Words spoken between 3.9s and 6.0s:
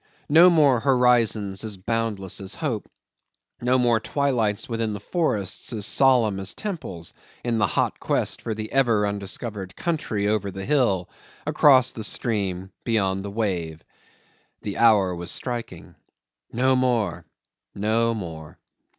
twilights within the forests as